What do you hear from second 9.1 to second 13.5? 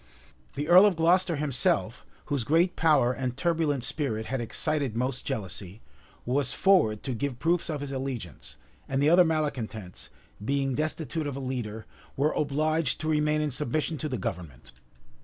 other malecontents, being destitute of a leader, were obliged to remain